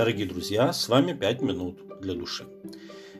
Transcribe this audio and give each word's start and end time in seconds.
Дорогие 0.00 0.26
друзья, 0.26 0.72
с 0.72 0.88
вами 0.88 1.12
5 1.12 1.42
минут 1.42 2.00
для 2.00 2.14
души. 2.14 2.46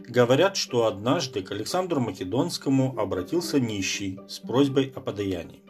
Говорят, 0.09 0.57
что 0.57 0.87
однажды 0.87 1.43
к 1.43 1.53
Александру 1.53 2.01
Македонскому 2.01 2.99
обратился 2.99 3.61
нищий 3.61 4.19
с 4.27 4.39
просьбой 4.39 4.91
о 4.97 5.01
подаянии. 5.01 5.63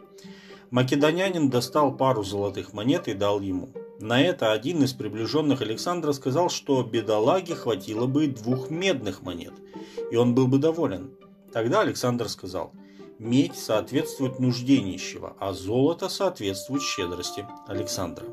Македонянин 0.69 1.49
достал 1.49 1.97
пару 1.97 2.23
золотых 2.23 2.71
монет 2.71 3.09
и 3.09 3.13
дал 3.13 3.41
ему. 3.41 3.73
На 3.99 4.21
это 4.21 4.53
один 4.53 4.83
из 4.83 4.93
приближенных 4.93 5.61
Александра 5.61 6.13
сказал, 6.13 6.49
что 6.49 6.81
бедолаге 6.81 7.55
хватило 7.55 8.05
бы 8.07 8.27
двух 8.27 8.69
медных 8.69 9.21
монет, 9.21 9.55
и 10.11 10.15
он 10.15 10.33
был 10.33 10.47
бы 10.47 10.59
доволен. 10.59 11.11
Тогда 11.51 11.81
Александр 11.81 12.29
сказал, 12.29 12.71
медь 13.19 13.57
соответствует 13.57 14.39
нужде 14.39 14.81
нищего, 14.81 15.35
а 15.41 15.51
золото 15.51 16.07
соответствует 16.07 16.81
щедрости 16.83 17.45
Александра. 17.67 18.27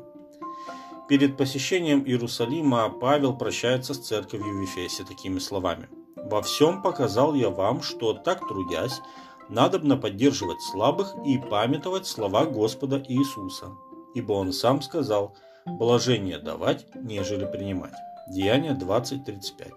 Перед 1.09 1.37
посещением 1.37 2.03
Иерусалима 2.05 2.87
Павел 2.87 3.35
прощается 3.35 3.95
с 3.95 3.97
церковью 3.97 4.59
в 4.59 4.61
Ефесе 4.61 5.03
такими 5.03 5.39
словами. 5.39 5.89
«Во 6.15 6.43
всем 6.43 6.83
показал 6.83 7.33
я 7.33 7.49
вам, 7.49 7.81
что 7.81 8.13
так 8.13 8.47
трудясь, 8.47 9.01
надобно 9.49 9.97
поддерживать 9.97 10.61
слабых 10.61 11.15
и 11.25 11.39
памятовать 11.39 12.05
слова 12.05 12.45
Господа 12.45 13.03
Иисуса. 13.07 13.71
Ибо 14.13 14.33
Он 14.33 14.53
сам 14.53 14.83
сказал, 14.83 15.35
блажение 15.65 16.37
давать, 16.37 16.85
нежели 16.93 17.45
принимать». 17.45 17.95
Деяние 18.29 18.73
20.35. 18.73 19.71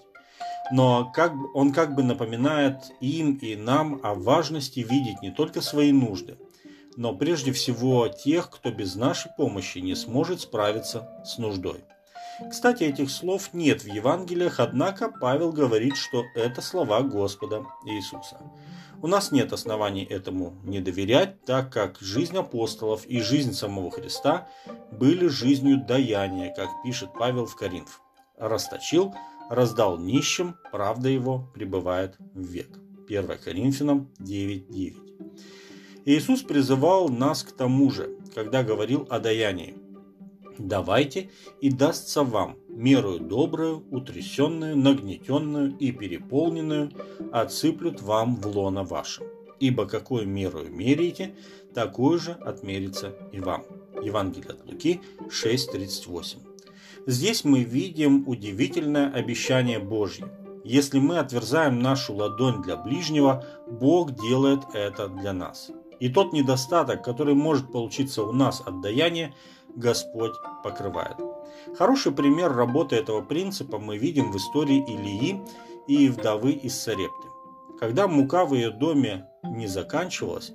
Но 0.71 1.11
как, 1.15 1.33
он 1.55 1.73
как 1.73 1.95
бы 1.95 2.03
напоминает 2.03 2.77
им 3.01 3.37
и 3.37 3.57
нам 3.57 4.01
о 4.03 4.15
важности 4.15 4.81
видеть 4.81 5.23
не 5.23 5.31
только 5.31 5.63
свои 5.63 5.93
нужды, 5.93 6.37
но 6.97 7.15
прежде 7.15 7.53
всего 7.53 8.09
тех, 8.09 8.51
кто 8.51 8.71
без 8.71 8.95
нашей 8.95 9.31
помощи 9.37 9.79
не 9.79 9.95
сможет 9.95 10.41
справиться 10.41 11.09
с 11.25 11.39
нуждой. 11.39 11.85
Кстати, 12.51 12.85
этих 12.85 13.11
слов 13.11 13.51
нет 13.53 13.83
в 13.83 13.87
Евангелиях, 13.87 14.59
однако 14.59 15.11
Павел 15.11 15.53
говорит, 15.53 15.97
что 15.97 16.25
это 16.35 16.61
слова 16.61 17.03
Господа 17.03 17.65
Иисуса. 17.87 18.39
У 19.03 19.07
нас 19.09 19.33
нет 19.33 19.53
оснований 19.53 20.05
этому 20.05 20.55
не 20.63 20.81
доверять, 20.81 21.45
так 21.45 21.73
как 21.73 21.99
жизнь 22.01 22.37
апостолов 22.37 23.05
и 23.07 23.21
жизнь 23.21 23.53
самого 23.53 23.91
Христа 23.91 24.49
были 24.93 25.27
жизнью 25.27 25.85
даяния, 25.85 26.55
как 26.55 26.69
пишет 26.85 27.11
Павел 27.19 27.47
в 27.47 27.57
Коринф. 27.57 28.01
Расточил, 28.39 29.15
раздал 29.51 29.99
нищим, 29.99 30.57
правда 30.71 31.09
его 31.09 31.51
пребывает 31.53 32.17
в 32.35 32.43
век. 32.43 32.79
1 33.09 33.39
Коринфянам 33.39 34.09
9.9. 34.21 35.33
Иисус 36.05 36.43
призывал 36.43 37.09
нас 37.09 37.45
к 37.45 37.53
тому 37.53 37.91
же, 37.91 38.17
когда 38.35 38.63
говорил 38.63 39.07
о 39.09 39.21
даянии. 39.21 39.75
«Давайте, 40.59 41.31
и 41.61 41.71
дастся 41.71 42.25
вам 42.25 42.57
мерую 42.69 43.21
добрую, 43.21 43.85
утрясенную, 43.91 44.77
нагнетенную 44.77 45.77
и 45.79 45.93
переполненную, 45.93 46.91
отсыплют 47.33 48.03
вам 48.03 48.37
в 48.37 48.47
лоно 48.47 48.85
ваше. 48.85 49.23
Ибо 49.61 49.87
какую 49.87 50.29
мерую 50.29 50.71
меряете, 50.71 51.35
такую 51.75 52.19
же 52.19 52.33
отмерится 52.33 53.15
и 53.33 53.41
вам». 53.41 53.65
Евангелие 54.03 54.51
от 54.51 54.67
Луки 54.67 55.01
6.38. 55.29 56.39
Здесь 57.07 57.45
мы 57.45 57.63
видим 57.63 58.29
удивительное 58.29 59.11
обещание 59.13 59.79
Божье. 59.79 60.27
Если 60.65 60.99
мы 60.99 61.19
отверзаем 61.19 61.81
нашу 61.81 62.15
ладонь 62.15 62.63
для 62.63 62.77
ближнего, 62.77 63.45
Бог 63.69 64.15
делает 64.21 64.61
это 64.75 65.09
для 65.09 65.33
нас. 65.33 65.71
И 66.03 66.09
тот 66.09 66.33
недостаток, 66.33 67.05
который 67.05 67.35
может 67.35 67.71
получиться 67.71 68.25
у 68.25 68.33
нас 68.33 68.61
от 68.61 68.81
даяния, 68.81 69.33
Господь 69.77 70.33
покрывает. 70.65 71.17
Хороший 71.79 72.11
пример 72.11 72.53
работы 72.53 72.97
этого 72.97 73.23
принципа 73.23 73.79
мы 73.79 73.97
видим 73.99 74.33
в 74.33 74.37
истории 74.37 74.85
Илии 74.85 75.41
и 75.87 76.09
вдовы 76.09 76.55
из 76.55 76.75
Сарепты. 76.75 77.29
Когда 77.79 78.09
мука 78.09 78.45
в 78.47 78.55
ее 78.55 78.71
доме 78.71 79.29
не 79.45 79.69
заканчивалась, 79.69 80.53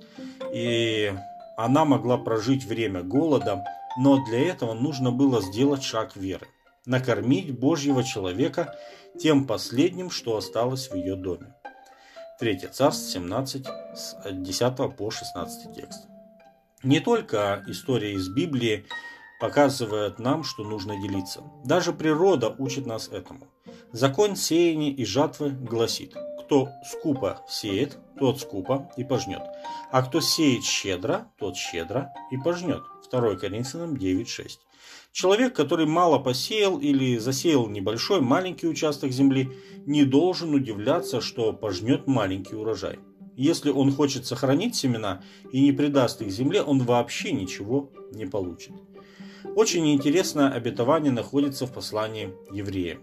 и 0.52 1.14
она 1.56 1.86
могла 1.86 2.18
прожить 2.18 2.64
время 2.64 3.02
голода, 3.02 3.64
но 3.98 4.22
для 4.26 4.50
этого 4.50 4.74
нужно 4.74 5.12
было 5.12 5.40
сделать 5.40 5.82
шаг 5.82 6.14
веры– 6.14 6.46
накормить 6.84 7.58
Божьего 7.58 8.04
человека 8.04 8.74
тем 9.18 9.46
последним, 9.46 10.10
что 10.10 10.36
осталось 10.36 10.90
в 10.90 10.94
ее 10.94 11.16
доме. 11.16 11.54
3 12.38 12.68
Царств 12.70 13.10
17, 13.10 13.66
с 13.98 14.16
10 14.24 14.96
по 14.96 15.10
16 15.10 15.74
текст. 15.74 16.06
Не 16.82 17.00
только 17.00 17.64
история 17.66 18.12
из 18.12 18.28
Библии 18.28 18.86
показывает 19.40 20.18
нам, 20.18 20.44
что 20.44 20.64
нужно 20.64 21.00
делиться. 21.00 21.42
Даже 21.64 21.92
природа 21.92 22.54
учит 22.58 22.86
нас 22.86 23.08
этому. 23.08 23.48
Закон 23.92 24.36
сеяния 24.36 24.90
и 24.90 25.04
жатвы 25.04 25.50
гласит, 25.50 26.14
кто 26.40 26.68
скупо 26.84 27.42
сеет, 27.48 27.98
тот 28.18 28.40
скупо 28.40 28.90
и 28.96 29.04
пожнет, 29.04 29.42
а 29.90 30.02
кто 30.02 30.20
сеет 30.20 30.64
щедро, 30.64 31.30
тот 31.38 31.56
щедро 31.56 32.12
и 32.30 32.36
пожнет. 32.36 32.82
2 33.10 33.36
Коринфянам 33.36 33.94
9.6. 33.94 34.58
Человек, 35.12 35.54
который 35.54 35.86
мало 35.86 36.18
посеял 36.18 36.78
или 36.78 37.18
засеял 37.18 37.66
небольшой, 37.66 38.20
маленький 38.20 38.68
участок 38.68 39.10
земли, 39.10 39.50
не 39.86 40.04
должен 40.04 40.54
удивляться, 40.54 41.20
что 41.20 41.52
пожнет 41.52 42.06
маленький 42.06 42.54
урожай. 42.54 42.98
Если 43.38 43.70
он 43.70 43.92
хочет 43.92 44.26
сохранить 44.26 44.74
семена 44.74 45.22
и 45.52 45.60
не 45.62 45.70
придаст 45.70 46.20
их 46.22 46.32
земле, 46.32 46.60
он 46.60 46.80
вообще 46.80 47.30
ничего 47.30 47.88
не 48.12 48.26
получит. 48.26 48.72
Очень 49.54 49.94
интересное 49.94 50.48
обетование 50.50 51.12
находится 51.12 51.64
в 51.64 51.72
послании 51.72 52.34
евреям. 52.52 52.98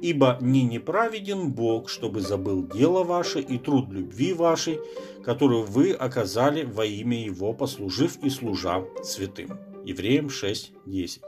«Ибо 0.00 0.38
не 0.40 0.62
неправеден 0.62 1.50
Бог, 1.50 1.88
чтобы 1.88 2.20
забыл 2.20 2.64
дело 2.64 3.02
ваше 3.02 3.40
и 3.40 3.58
труд 3.58 3.90
любви 3.90 4.34
вашей, 4.34 4.78
которую 5.24 5.64
вы 5.64 5.90
оказали 5.90 6.62
во 6.62 6.84
имя 6.84 7.24
Его, 7.24 7.52
послужив 7.52 8.22
и 8.22 8.30
служа 8.30 8.84
святым». 9.02 9.58
Евреям 9.84 10.26
6.10. 10.26 11.22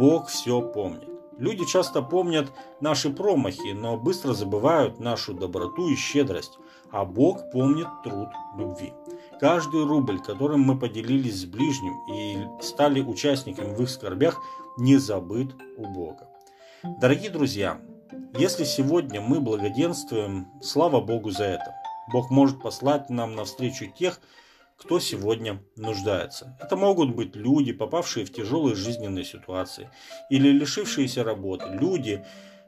Бог 0.00 0.28
все 0.28 0.60
помнит. 0.60 1.17
Люди 1.38 1.64
часто 1.64 2.02
помнят 2.02 2.52
наши 2.80 3.10
промахи, 3.10 3.72
но 3.72 3.96
быстро 3.96 4.32
забывают 4.32 4.98
нашу 4.98 5.34
доброту 5.34 5.88
и 5.88 5.94
щедрость, 5.94 6.58
а 6.90 7.04
Бог 7.04 7.50
помнит 7.52 7.86
труд 8.02 8.28
любви. 8.56 8.92
Каждый 9.40 9.84
рубль, 9.84 10.18
которым 10.18 10.62
мы 10.62 10.76
поделились 10.76 11.42
с 11.42 11.44
ближним 11.44 11.94
и 12.12 12.44
стали 12.60 13.00
участниками 13.00 13.72
в 13.72 13.80
их 13.80 13.88
скорбях, 13.88 14.40
не 14.78 14.96
забыт 14.96 15.54
у 15.76 15.86
Бога. 15.86 16.28
Дорогие 17.00 17.30
друзья, 17.30 17.80
если 18.36 18.64
сегодня 18.64 19.20
мы 19.20 19.40
благоденствуем, 19.40 20.48
слава 20.60 21.00
Богу 21.00 21.30
за 21.30 21.44
это. 21.44 21.74
Бог 22.12 22.30
может 22.30 22.60
послать 22.60 23.10
нам 23.10 23.36
навстречу 23.36 23.86
тех, 23.86 24.20
кто 24.78 25.00
сегодня 25.00 25.60
нуждается. 25.76 26.56
Это 26.60 26.76
могут 26.76 27.14
быть 27.14 27.34
люди, 27.34 27.72
попавшие 27.72 28.24
в 28.24 28.32
тяжелые 28.32 28.76
жизненные 28.76 29.24
ситуации, 29.24 29.90
или 30.30 30.50
лишившиеся 30.50 31.24
работы, 31.24 31.66
люди, 31.68 32.24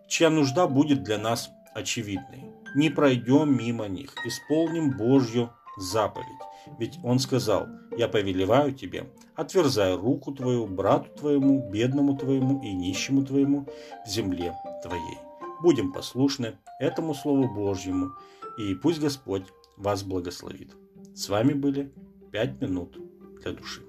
чья 0.09 0.29
нужда 0.29 0.67
будет 0.67 1.05
для 1.05 1.19
нас 1.19 1.51
очевидной. 1.73 2.51
Не 2.75 2.91
пройдем 2.91 3.57
мимо 3.57 3.87
них, 3.87 4.15
исполним 4.27 4.97
Божью 4.97 5.51
заповедь. 5.79 6.27
Ведь 6.79 6.99
Он 7.05 7.19
сказал, 7.21 7.69
я 7.97 8.09
повелеваю 8.09 8.73
тебе, 8.75 9.11
отверзай 9.37 9.95
руку 9.95 10.33
твою, 10.33 10.67
брату 10.67 11.11
твоему, 11.17 11.71
бедному 11.71 12.17
твоему 12.17 12.61
и 12.63 12.73
нищему 12.73 13.25
твоему 13.25 13.67
в 14.05 14.11
земле 14.11 14.55
твоей. 14.83 15.19
Будем 15.63 15.93
послушны 15.93 16.59
этому 16.81 17.15
Слову 17.15 17.49
Божьему, 17.55 18.11
и 18.59 18.75
пусть 18.75 19.01
Господь 19.01 19.45
вас 19.77 20.03
благословит. 20.03 20.75
С 21.21 21.29
вами 21.29 21.53
были 21.53 21.93
5 22.33 22.63
минут 22.63 22.97
для 23.43 23.53
души. 23.53 23.83